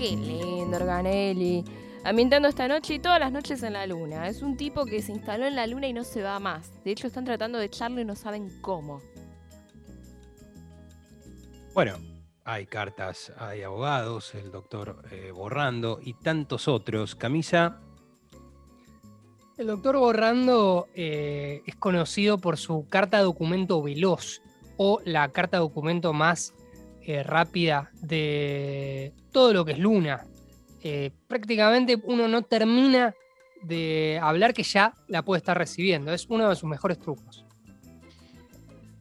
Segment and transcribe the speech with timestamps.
[0.00, 1.62] Qué lindo, Organelli.
[2.04, 4.28] Ambientando esta noche y todas las noches en la luna.
[4.28, 6.72] Es un tipo que se instaló en la luna y no se va más.
[6.84, 9.02] De hecho, están tratando de echarlo y no saben cómo.
[11.74, 11.98] Bueno,
[12.44, 17.14] hay cartas, hay abogados, el doctor eh, Borrando y tantos otros.
[17.14, 17.82] Camisa.
[19.58, 24.40] El doctor Borrando eh, es conocido por su carta documento veloz
[24.78, 26.54] o la carta documento más
[27.14, 30.26] eh, rápida de todo lo que es Luna.
[31.26, 33.14] prácticamente uno no termina
[33.62, 36.12] de hablar que ya la puede estar recibiendo.
[36.12, 37.44] Es uno de sus mejores trucos.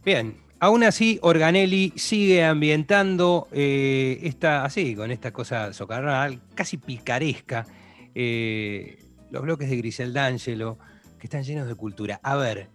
[0.04, 7.66] Bien, Aún así, Organelli sigue ambientando eh, esta, así, con esta cosa socarral, casi picaresca,
[8.14, 9.00] eh,
[9.32, 10.78] los bloques de Grisel D'Angelo,
[11.18, 12.20] que están llenos de cultura.
[12.24, 12.68] A ver,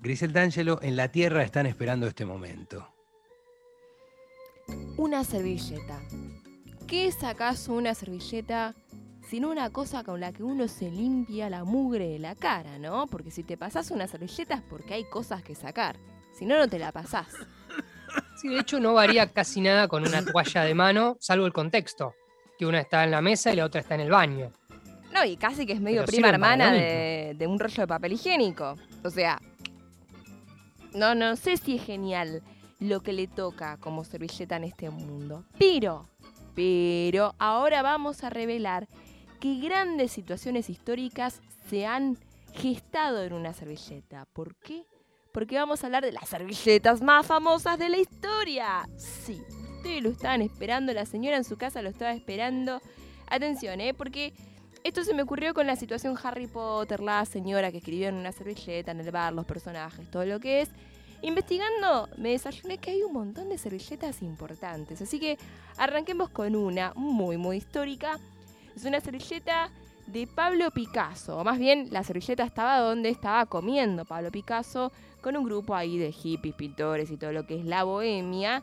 [0.00, 2.93] Grisel D'Angelo, en la Tierra están esperando este momento.
[4.96, 6.00] Una servilleta.
[6.86, 8.74] ¿Qué es acaso una servilleta
[9.28, 13.06] sino una cosa con la que uno se limpia la mugre de la cara, ¿no?
[13.06, 15.96] Porque si te pasas una servilleta es porque hay cosas que sacar.
[16.32, 17.28] Si no, no te la pasás.
[18.36, 22.14] Sí, de hecho no varía casi nada con una toalla de mano, salvo el contexto.
[22.58, 24.52] Que una está en la mesa y la otra está en el baño.
[25.12, 28.76] No, y casi que es medio prima hermana de, de, un rollo de papel higiénico.
[29.02, 29.40] O sea,
[30.92, 32.42] no, no sé si es genial
[32.84, 35.44] lo que le toca como servilleta en este mundo.
[35.58, 36.06] Pero,
[36.54, 38.88] pero, ahora vamos a revelar
[39.40, 42.16] que grandes situaciones históricas se han
[42.52, 44.26] gestado en una servilleta.
[44.32, 44.86] ¿Por qué?
[45.34, 48.88] porque vamos a hablar de las servilletas más famosas de la historia.
[48.96, 49.42] Sí,
[49.78, 52.80] ustedes lo estaban esperando, la señora en su casa lo estaba esperando.
[53.26, 53.94] Atención, ¿eh?
[53.94, 54.32] Porque
[54.84, 58.30] esto se me ocurrió con la situación Harry Potter, la señora que escribió en una
[58.30, 60.70] servilleta, en el bar, los personajes, todo lo que es.
[61.24, 65.00] Investigando, me desayuné que hay un montón de servilletas importantes.
[65.00, 65.38] Así que
[65.78, 68.20] arranquemos con una muy, muy histórica.
[68.76, 69.70] Es una servilleta
[70.06, 71.38] de Pablo Picasso.
[71.38, 74.92] O más bien, la servilleta estaba donde estaba comiendo Pablo Picasso
[75.22, 78.62] con un grupo ahí de hippies, pintores y todo lo que es la bohemia,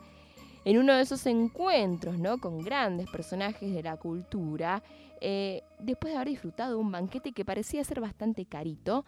[0.63, 2.38] en uno de esos encuentros, ¿no?
[2.38, 4.83] Con grandes personajes de la cultura,
[5.19, 9.03] eh, después de haber disfrutado de un banquete que parecía ser bastante carito,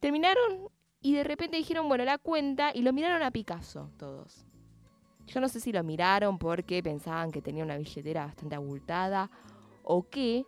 [0.00, 4.44] terminaron y de repente dijeron, bueno, la cuenta, y lo miraron a Picasso todos.
[5.26, 9.30] Yo no sé si lo miraron porque pensaban que tenía una billetera bastante abultada
[9.82, 10.44] o qué.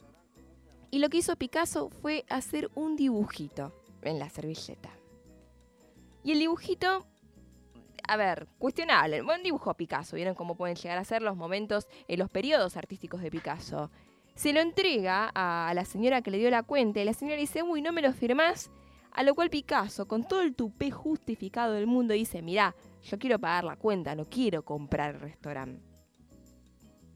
[0.90, 4.90] Y lo que hizo Picasso fue hacer un dibujito en la servilleta.
[6.24, 7.06] Y el dibujito,
[8.08, 9.22] a ver, cuestionable.
[9.22, 10.16] Buen dibujo Picasso.
[10.16, 13.90] Vieron cómo pueden llegar a ser los momentos, en los periodos artísticos de Picasso.
[14.34, 17.62] Se lo entrega a la señora que le dio la cuenta y la señora dice,
[17.62, 18.70] uy, no me lo firmás.
[19.12, 23.38] A lo cual Picasso, con todo el tupé justificado del mundo, dice, mirá, yo quiero
[23.38, 25.82] pagar la cuenta, no quiero comprar el restaurante.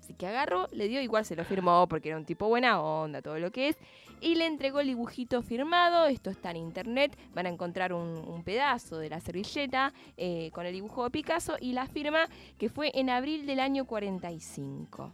[0.00, 3.22] Así que agarró, le dio, igual se lo firmó porque era un tipo buena onda,
[3.22, 3.78] todo lo que es
[4.24, 6.06] y le entregó el dibujito firmado.
[6.06, 7.16] Esto está en internet.
[7.34, 11.72] Van a encontrar un, pedazo de la servilleta eh, con el dibujo de Picasso y
[11.72, 12.26] la firma
[12.58, 15.12] que fue en abril del año 45.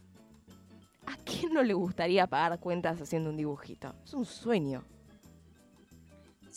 [1.07, 3.95] ¿A quién no le gustaría pagar cuentas haciendo un dibujito?
[4.05, 4.85] Es un sueño.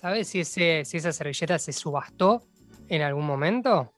[0.04, 2.44] ¿Sabes si, ese, si esa servilleta se subastó
[2.90, 3.94] en algún momento?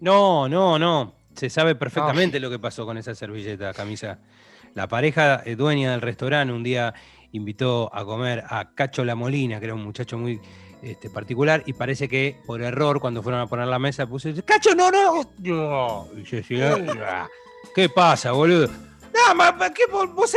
[0.00, 1.14] No, no, no.
[1.36, 4.18] Se sabe perfectamente lo que pasó con esa servilleta, camisa.
[4.74, 6.92] La pareja eh, dueña del restaurante un día
[7.30, 10.40] invitó a comer a Cacho La Molina, que era un muchacho muy
[10.82, 14.74] este, particular, y parece que por error, cuando fueron a poner la mesa, puso, ¡Cacho,
[14.74, 16.08] no, no!
[17.72, 18.68] ¿Qué pasa, boludo?
[19.14, 20.34] No, ¿qué vos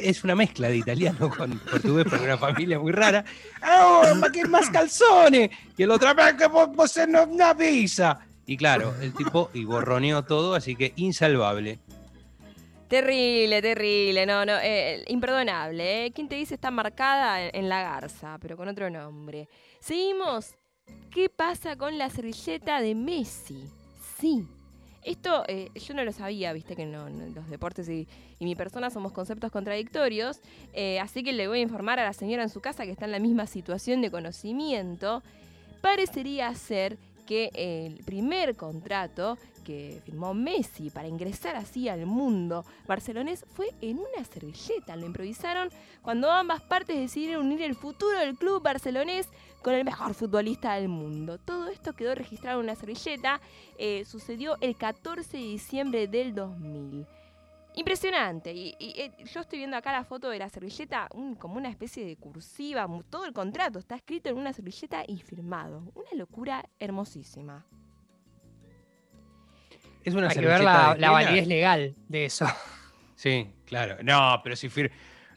[0.00, 3.24] Es una mezcla de italiano con portugués, pero una familia muy rara.
[3.80, 4.02] ¡Oh,
[4.32, 5.50] qué más calzones!
[5.76, 6.08] Y el otro,
[6.38, 8.20] que vos, vos no, no avisa!
[8.44, 11.78] Y claro, el tipo y borroneó todo, así que insalvable.
[12.88, 16.06] Terrible, terrible, no, no, eh, imperdonable.
[16.06, 16.12] ¿eh?
[16.12, 19.48] ¿Quién te dice está marcada en la garza, pero con otro nombre?
[19.80, 20.54] Seguimos.
[21.10, 23.64] ¿Qué pasa con la servilleta de Messi?
[24.20, 24.46] Sí.
[25.04, 28.06] Esto eh, yo no lo sabía, viste que los deportes y,
[28.38, 30.40] mi persona somos conceptos contradictorios,
[30.72, 33.04] eh, así que le voy a informar a la señora en su casa que está
[33.04, 35.22] en la misma situación de conocimiento.
[35.80, 36.98] Parecería ser
[37.54, 44.24] el primer contrato que firmó Messi para ingresar así al mundo barcelonés fue en una
[44.24, 44.96] servilleta.
[44.96, 45.70] Lo improvisaron
[46.02, 49.28] cuando ambas partes decidieron unir el futuro del club barcelonés
[49.62, 51.38] con el mejor futbolista del mundo.
[51.38, 53.40] Todo esto quedó registrado en una servilleta.
[53.78, 57.06] Eh, sucedió el 14 de diciembre del 2000.
[57.74, 58.52] Impresionante.
[58.52, 61.08] Y, eh, yo estoy viendo acá la foto de la servilleta
[61.38, 62.86] como una especie de cursiva.
[63.08, 65.90] Todo el contrato está escrito en una servilleta y firmado.
[65.94, 67.66] Una locura hermosísima.
[70.04, 72.46] Es una Hay que ver la, validez legal de eso.
[73.14, 73.98] Sí, claro.
[74.02, 74.68] No, pero si,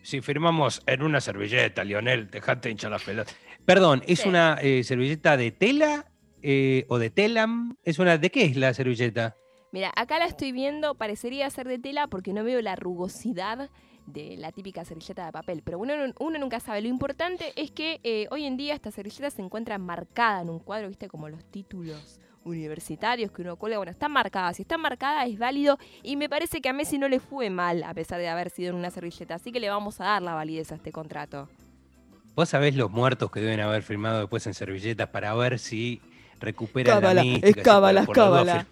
[0.01, 3.31] si firmamos en una servilleta, Lionel, dejate hinchar la pelota.
[3.63, 6.05] Perdón, ¿es una eh, servilleta de tela
[6.41, 7.77] eh, o de telam?
[7.83, 9.35] ¿Es una, ¿De qué es la servilleta?
[9.75, 13.69] Mira, acá la estoy viendo, parecería ser de tela porque no veo la rugosidad
[14.05, 15.63] de la típica servilleta de papel.
[15.65, 16.81] Pero uno, uno nunca sabe.
[16.81, 20.59] Lo importante es que eh, hoy en día esta servilleta se encuentra marcada en un
[20.59, 23.77] cuadro, viste, como los títulos universitarios que uno cuelga.
[23.79, 24.53] Bueno, está marcada.
[24.53, 27.83] Si está marcada es válido y me parece que a Messi no le fue mal
[27.83, 29.35] a pesar de haber sido en una servilleta.
[29.35, 31.49] Así que le vamos a dar la validez a este contrato.
[32.33, 36.01] ¿Vos sabés los muertos que deben haber firmado después en servilletas para ver si
[36.39, 37.47] recupera la mística?
[37.49, 38.67] Es cábala, cábala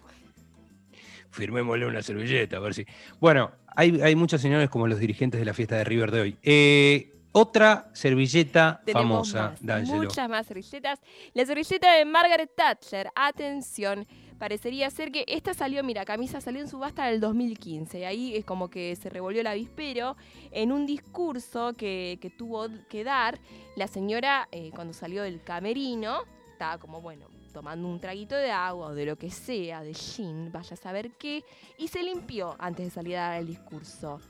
[1.34, 2.86] firmémosle una servilleta, a ver si.
[3.20, 6.36] Bueno, hay, hay muchos señores como los dirigentes de la fiesta de River de hoy.
[6.42, 11.00] Eh, otra servilleta famosa, más, Muchas más servilletas.
[11.32, 14.06] La servilleta de Margaret Thatcher, atención,
[14.38, 18.06] parecería ser que esta salió, mira, camisa salió en subasta en el 2015.
[18.06, 20.16] Ahí es como que se revolvió el avispero
[20.52, 23.40] en un discurso que, tuvo que dar
[23.74, 26.20] la señora eh, cuando salió del camerino.
[26.52, 30.52] Estaba como, bueno, tomando un traguito de agua o de lo que sea, de gin,
[30.52, 31.42] vaya a saber qué,
[31.78, 34.20] y se limpió antes de salir a dar el discurso.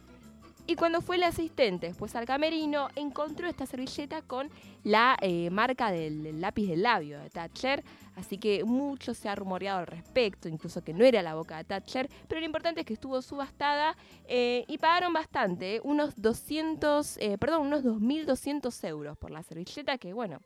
[0.67, 4.49] Y cuando fue el asistente después al camerino, encontró esta servilleta con
[4.83, 7.85] la eh, marca del, lápiz del labio de Thatcher.
[8.17, 11.65] Así que mucho se ha rumoreado al respecto, incluso que no era la boca de
[11.65, 12.09] Thatcher.
[12.29, 13.95] Pero lo importante es que estuvo subastada
[14.27, 20.15] eh, y pagaron bastante, unos 200, eh, perdón, unos 2.200 euros por la servilleta, que
[20.15, 20.41] bueno,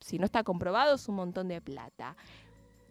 [0.00, 2.16] si no está comprobado, es un montón de plata.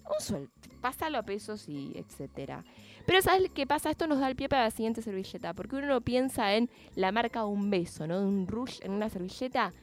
[0.06, 0.50] Un sueldo,
[0.81, 2.63] pásalo a pesos y etcétera.
[3.06, 3.89] Pero ¿sabes qué pasa?
[3.89, 7.12] Esto nos da el pie para la siguiente servilleta, porque uno no piensa en la
[7.12, 8.19] marca un beso, ¿no?
[8.19, 9.74] De un rush en una servilleta.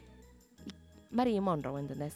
[1.11, 2.15] Marilyn Monroe, ¿entendés?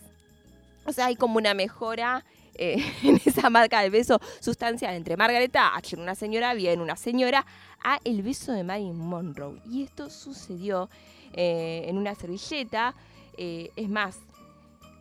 [0.85, 2.25] O sea, hay como una mejora
[2.55, 7.47] eh, en esa marca del beso sustancial entre Margaret Thatcher, una señora bien, una señora,
[7.85, 9.61] a el beso de Marilyn Monroe.
[9.71, 10.89] Y esto sucedió
[11.33, 12.95] eh, en una servilleta.
[13.37, 14.19] Eh, es más,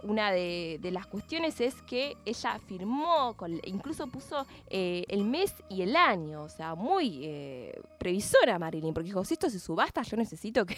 [0.03, 5.95] una de, las cuestiones es que ella firmó, incluso puso eh, el mes y el
[5.95, 10.65] año, o sea, muy eh, previsora Marilyn, porque dijo, si esto se subasta, yo necesito
[10.65, 10.77] que,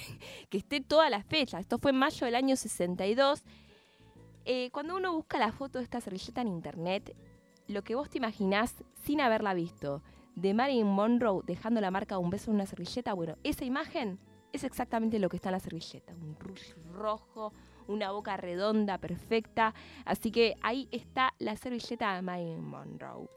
[0.51, 1.59] esté toda la fecha.
[1.59, 3.43] Esto fue en mayo del año 62.
[4.45, 7.15] Eh, cuando uno busca la foto de esta servilleta en internet,
[7.67, 8.73] lo que vos te imaginás
[9.03, 10.01] sin haberla visto,
[10.35, 14.19] de Marilyn Monroe dejando la marca de un beso en una servilleta, bueno, esa imagen
[14.53, 17.53] es exactamente lo que está en la servilleta, un rush rojo,
[17.89, 19.73] una boca redonda, perfecta.
[20.05, 23.27] Así que ahí está la servilleta de Marilyn Monroe.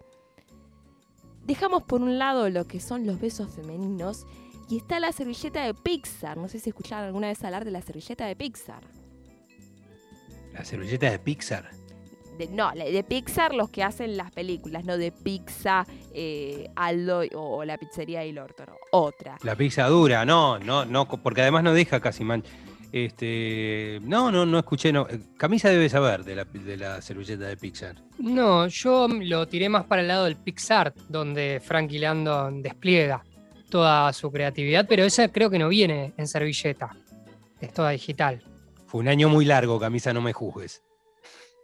[1.44, 4.26] Dejamos por un lado lo que son los besos femeninos
[4.68, 6.36] y está la servilleta de Pixar.
[6.36, 8.84] No sé si escucharon alguna vez hablar de la servilleta de Pixar.
[10.52, 11.82] ¿La servilleta de Pixar?
[12.50, 17.78] no, de Pixar los que hacen las películas, no de pizza, eh, Aldo o, la
[17.78, 19.36] pizzería del orto, no, otra.
[19.42, 22.50] La pizza dura, no, no, no, porque además no deja casi mancha.
[22.92, 24.92] Este, no, no, no escuché.
[24.92, 25.06] No.
[25.38, 27.96] Camisa debe saber de la, de la servilleta de Pixar.
[28.18, 33.24] No, yo lo tiré más para el lado del Pixar, donde Frankie Landon despliega
[33.70, 36.94] toda su creatividad, pero esa creo que no viene en servilleta.
[37.58, 38.42] Es toda digital.
[38.86, 40.82] Fue un año muy largo, Camisa, no me juzgues.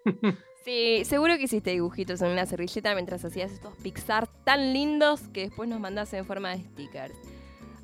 [0.65, 5.47] Sí, seguro que hiciste dibujitos en una servilleta mientras hacías estos Pixar tan lindos que
[5.47, 7.15] después nos mandas en forma de stickers.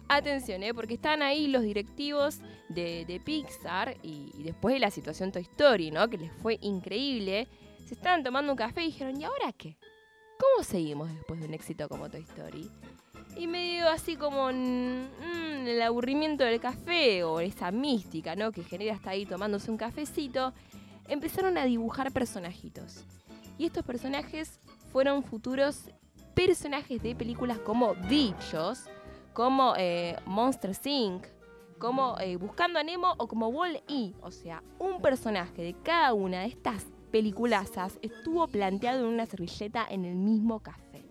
[0.08, 0.74] Atención, ¿eh?
[0.74, 6.08] porque están ahí los directivos de, Pixar y, después de la situación Toy Story, ¿no?
[6.08, 7.48] Que les fue increíble.
[7.86, 9.76] Se estaban tomando un café y dijeron, ¿y ahora qué?
[10.38, 12.70] ¿Cómo seguimos después de un éxito como Toy Story?
[13.36, 18.52] Y medio así como mm, el aburrimiento del café o esa mística, ¿no?
[18.52, 20.52] Que genera hasta ahí tomándose un cafecito,
[21.08, 23.04] empezaron a dibujar personajitos.
[23.56, 24.60] Y estos personajes
[24.92, 25.90] fueron futuros
[26.34, 28.84] personajes de películas como Bichos,
[29.34, 31.26] como eh, Monster Inc.,
[31.78, 34.14] como eh, Buscando a Nemo o como Wall-E.
[34.22, 39.86] O sea, un personaje de cada una de estas peliculazas estuvo planteado en una servilleta
[39.90, 41.04] en el mismo café.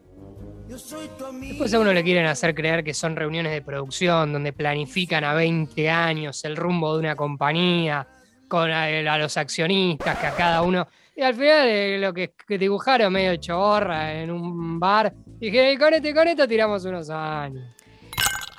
[0.67, 5.33] Después a uno le quieren hacer creer que son reuniones de producción donde planifican a
[5.33, 8.07] 20 años el rumbo de una compañía
[8.47, 10.87] con eh, a, los accionistas, que a cada uno...
[11.15, 16.27] Y al final lo que, dibujaron medio chorra en un bar, dije, con, este, con
[16.27, 17.63] esto tiramos unos años.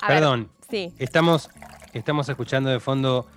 [0.07, 0.49] Perdón.
[0.69, 0.93] sí.
[0.97, 1.49] Estamos,
[1.93, 3.27] estamos escuchando de fondo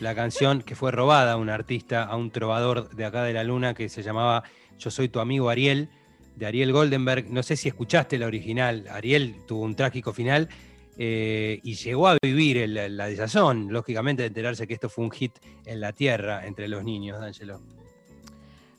[0.00, 3.44] la canción que fue robada a un artista, a un trovador de acá de la
[3.44, 4.44] luna que se llamaba
[4.78, 5.88] Yo soy tu amigo Ariel,
[6.36, 7.28] de Ariel Goldenberg.
[7.30, 8.86] No sé si escuchaste la original.
[8.90, 10.48] Ariel tuvo un trágico final
[10.96, 15.32] eh, y llegó a vivir la desazón, lógicamente, de enterarse que esto fue un hit
[15.64, 17.60] en la tierra entre los niños, D'Angelo.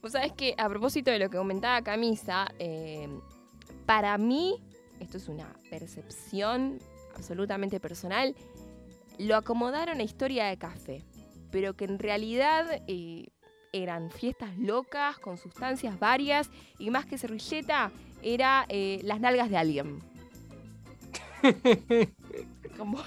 [0.01, 3.10] Vos sabés que a propósito de lo que comentaba Camisa, eh,
[3.86, 4.56] para mí,
[5.01, 6.79] esto es una percepción
[7.20, 8.36] absolutamente personal,
[9.18, 11.04] lo acomodaron a historia de café,
[11.52, 13.28] pero que en realidad eh,
[13.74, 16.50] eran fiestas locas con sustancias varias
[16.80, 17.92] y más que servilleta
[18.24, 20.00] era eh, las nalgas de alguien.
[22.78, 23.04] Como-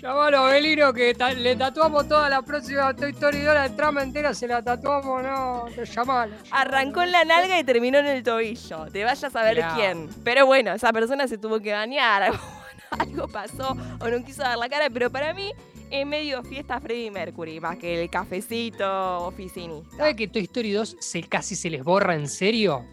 [0.00, 4.02] Llamalo a Belino que ta- le tatuamos toda la próxima Toy Story 2, la trama
[4.02, 6.34] entera se la tatuamos, no, te llamalo.
[6.50, 8.86] Arrancó en la nalga y terminó en el tobillo.
[8.92, 9.72] Te vayas a ver Mirá.
[9.74, 10.08] quién.
[10.22, 12.32] Pero bueno, esa persona se tuvo que bañar.
[12.98, 14.88] Algo, pasó o no quiso dar la cara.
[14.90, 15.52] Pero para mí
[15.90, 19.96] es medio fiesta Freddie Mercury, más que el cafecito oficinista.
[19.96, 22.84] ¿Sabe que Toy Story 2 se, casi se les borra en serio?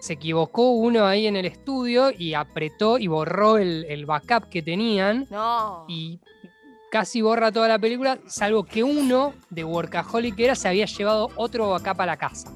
[0.00, 4.62] Se equivocó uno ahí en el estudio y apretó y borró el, el backup que
[4.62, 5.84] tenían No.
[5.88, 6.18] y
[6.90, 11.30] casi borra toda la película, salvo que uno de Workaholic que era se había llevado
[11.36, 12.52] otro backup a la casa.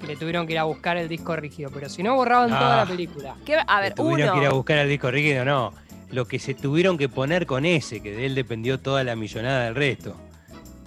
[0.00, 2.76] Que le tuvieron que ir a buscar el disco rígido, pero si no borraban toda
[2.76, 2.86] la Ah.
[2.86, 3.36] película.
[3.44, 4.32] ¿Qué- a ver, tuvieron uno.
[4.40, 5.72] que ir a buscar al disco rígido, no.
[6.10, 9.64] Lo que se tuvieron que poner con ese, que de él dependió toda la millonada
[9.66, 10.16] del resto.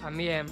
[0.00, 0.46] También.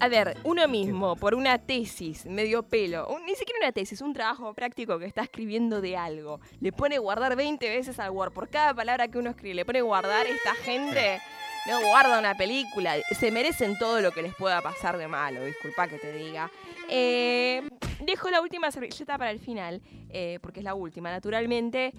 [0.00, 4.12] A ver, uno mismo, por una tesis, medio pelo, un- ni siquiera una tesis, un
[4.12, 8.32] trabajo práctico que está escribiendo de algo, le pone guardar 20 veces al Word.
[8.32, 11.20] Por cada palabra que uno escribe, le pone guardar, esta gente
[11.68, 12.96] no guarda una película.
[13.18, 16.50] Se merecen todo lo que les pueda pasar de malo, disculpa que te diga.
[16.90, 17.62] Eh,
[18.00, 21.92] dejo la última servilleta para el final, eh, porque es la última, naturalmente.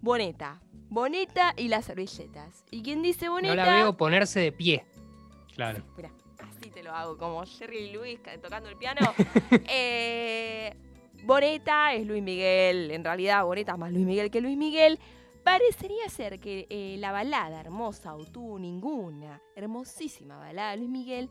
[0.00, 0.60] Boneta.
[0.90, 2.64] Boneta y las servilletas.
[2.70, 3.54] ¿Y quién dice boneta?
[3.54, 4.84] No la veo ponerse de pie.
[5.54, 5.82] Claro.
[5.96, 6.10] Mira,
[6.68, 9.00] así te lo hago, como Jerry ca- tocando el piano.
[9.68, 10.74] Eh,
[11.24, 14.98] Boneta es Luis Miguel, en realidad Boneta es más Luis Miguel que Luis Miguel.
[15.44, 21.30] Parecería ser que eh, la balada hermosa o tú ninguna, hermosísima balada de Luis Miguel,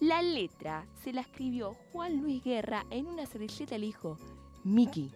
[0.00, 4.18] la letra se la escribió Juan Luis Guerra en una servilleta le dijo,
[4.64, 5.12] Miki,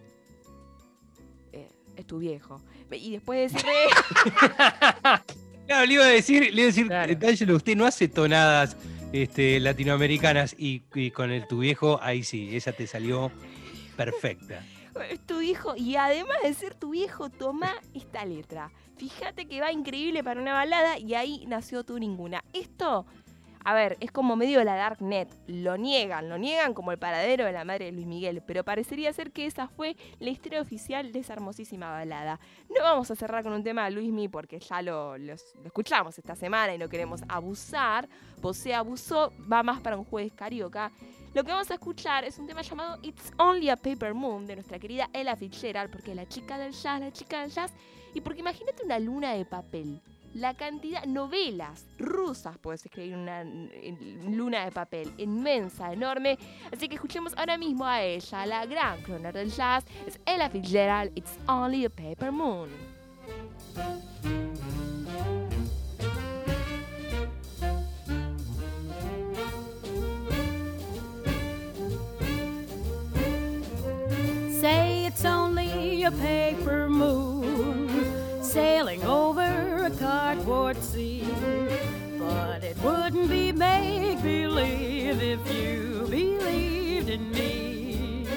[1.51, 2.61] eh, es tu viejo.
[2.91, 3.73] Y después de decirle...
[5.67, 7.15] Claro, le iba a decir, le iba a decir, Claro.
[7.15, 8.77] D'Angelo, usted no hace tonadas
[9.11, 13.31] este, latinoamericanas y, con el tu viejo, ahí sí, esa te salió
[13.95, 14.63] perfecta.
[15.25, 18.71] Tu hijo y además de ser tu viejo, toma esta letra.
[18.97, 22.43] Fíjate que va increíble para una balada y ahí nació tú ninguna.
[22.53, 23.05] Esto,
[23.67, 25.27] a ver, es como medio la Darknet.
[25.45, 29.11] Lo niegan, lo niegan como el paradero de la madre de Luis Miguel, pero parecería
[29.11, 32.39] ser que esa fue la historia oficial de esa hermosísima balada.
[32.69, 36.33] No vamos a cerrar con un tema de Luis Mi porque ya lo, escuchamos esta
[36.33, 38.07] semana y no queremos abusar.
[38.41, 40.89] Posee abusó, va más para un jueves carioca.
[41.33, 44.55] Lo que vamos a escuchar es un tema llamado It's Only a Paper Moon de
[44.55, 47.73] nuestra querida Ella Fitzgerald, porque la chica del jazz, la chica del jazz,
[48.13, 50.01] y porque imagínate una luna de papel.
[50.37, 56.37] La cantidad, novelas rusas puedes escribir una luna de papel, inmensa, enorme.
[56.71, 61.11] Así que escuchemos ahora mismo a ella, la gran cloner del jazz, es Ella Fitzgerald,
[61.15, 62.69] It's Only a Paper Moon.
[74.61, 79.46] Say it's only a paper moon sailing over
[79.87, 81.23] a cardboard sea.
[82.19, 88.27] But it wouldn't be make believe if you believed in me.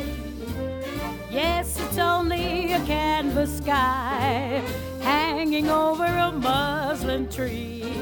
[1.31, 4.63] Yes, it's only a canvas sky
[5.03, 7.95] hanging over a muslin tree.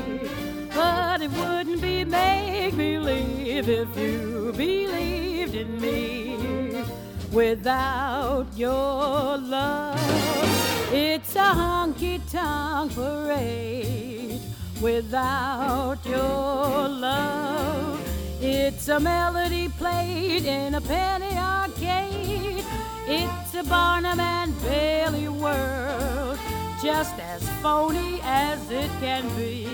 [0.75, 6.85] But it wouldn't be make believe if you believed in me.
[7.33, 10.58] Without your love,
[10.99, 14.41] it's a honky tonk parade.
[14.83, 18.01] Without your love,
[18.41, 22.65] it's a melody played in a penny arcade.
[23.07, 26.39] It's a Barnum and Bailey world,
[26.83, 29.69] just as phony as it can be.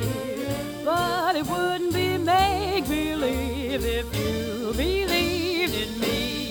[0.84, 6.43] But it wouldn't be make believe if you believed in me.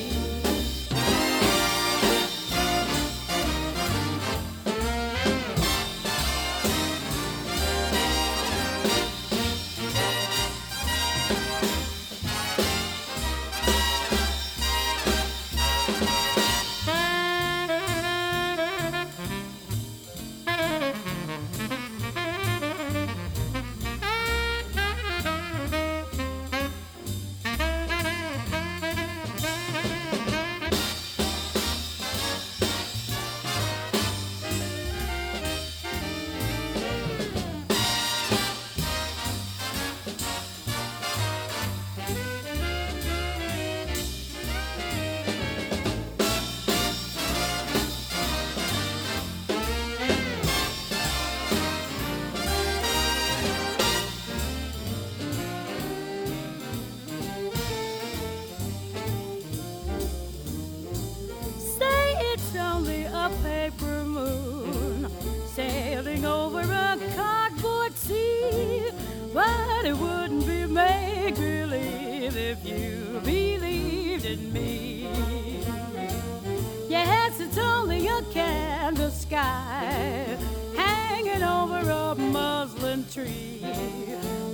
[78.20, 80.38] A canvas sky
[80.76, 83.62] hanging over a muslin tree.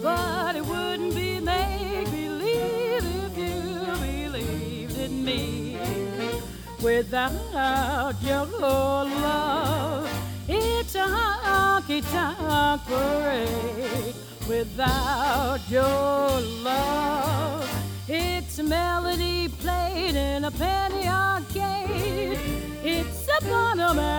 [0.02, 5.78] But it wouldn't be make believe if you believed in me.
[6.82, 10.10] Without your love,
[10.48, 14.16] it's a honky tonk parade.
[14.48, 16.30] Without your
[16.64, 17.70] love,
[18.08, 22.49] it's a melody played in a penny arcade.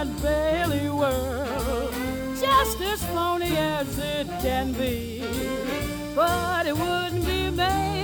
[0.00, 1.92] And Bailey world,
[2.40, 5.22] just as phony as it can be.
[6.14, 7.99] But it wouldn't be you